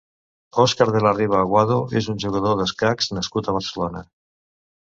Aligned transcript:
Òscar 0.61 0.87
de 0.95 1.01
la 1.07 1.11
Riva 1.17 1.37
Aguado 1.41 1.77
és 2.01 2.09
un 2.15 2.19
jugador 2.25 2.57
d'escacs 2.63 3.13
nascut 3.19 3.51
a 3.53 3.59
Barcelona. 3.59 4.03